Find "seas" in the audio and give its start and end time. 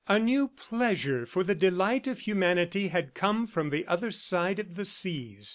4.85-5.49